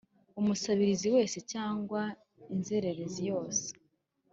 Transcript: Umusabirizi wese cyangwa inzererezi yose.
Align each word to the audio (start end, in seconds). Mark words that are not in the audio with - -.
Umusabirizi 0.39 1.07
wese 1.15 1.37
cyangwa 1.51 2.01
inzererezi 2.53 3.21
yose. 3.31 3.65